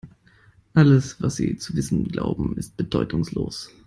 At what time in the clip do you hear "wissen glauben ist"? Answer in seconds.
1.75-2.75